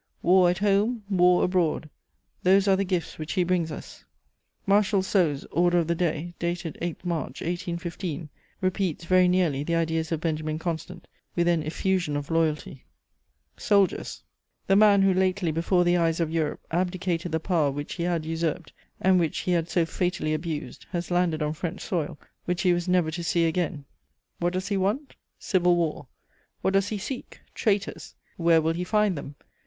[0.23, 1.87] War at home, war abroad:
[2.41, 4.03] those are the gifts which he brings us."
[4.67, 6.33] [Sidenote: Soult's order of the day.] Marshal Soult's Order of the Day,
[6.73, 8.29] dated 8 March 1815,
[8.61, 12.83] repeats very nearly the ideas of Benjamin Constant, with an effusion of loyalty:
[13.57, 14.23] "SOLDIERS,
[14.65, 18.25] "The man who lately, before the eyes of Europe, abdicated the power which he had
[18.25, 22.73] usurped, and which he had so fatally abused, has landed on French soil, which he
[22.73, 23.85] was never to see again.
[24.39, 25.13] "What does he want?
[25.37, 26.07] Civil war.
[26.63, 27.41] What does he seek?
[27.53, 28.15] Traitors.
[28.37, 29.35] Where will he find them?